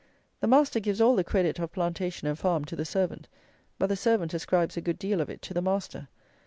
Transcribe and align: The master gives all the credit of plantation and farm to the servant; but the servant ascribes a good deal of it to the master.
The 0.39 0.47
master 0.47 0.79
gives 0.79 0.99
all 0.99 1.15
the 1.15 1.23
credit 1.23 1.59
of 1.59 1.71
plantation 1.73 2.27
and 2.27 2.35
farm 2.39 2.65
to 2.65 2.75
the 2.75 2.85
servant; 2.85 3.27
but 3.77 3.85
the 3.87 3.95
servant 3.95 4.33
ascribes 4.33 4.75
a 4.75 4.81
good 4.81 4.97
deal 4.97 5.21
of 5.21 5.29
it 5.29 5.43
to 5.43 5.53
the 5.53 5.61
master. 5.61 6.07